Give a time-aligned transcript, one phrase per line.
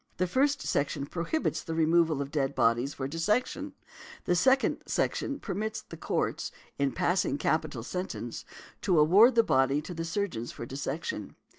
[0.17, 3.73] The first section prohibits the removal of dead bodies for dissection, and
[4.25, 8.43] the second section permits the Courts, in passing capital sentence,
[8.81, 11.35] to award the body to the surgeons for dissection.